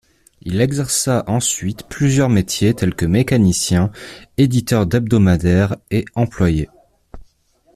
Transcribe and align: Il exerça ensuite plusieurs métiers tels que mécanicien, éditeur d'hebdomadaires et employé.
Il 0.41 0.61
exerça 0.61 1.23
ensuite 1.27 1.83
plusieurs 1.87 2.27
métiers 2.29 2.73
tels 2.73 2.95
que 2.95 3.05
mécanicien, 3.05 3.91
éditeur 4.37 4.87
d'hebdomadaires 4.87 5.75
et 5.91 6.05
employé. 6.15 6.69